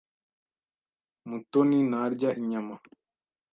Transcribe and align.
Mutoni 1.29 1.77
ntarya 1.89 2.29
inyama. 2.39 2.75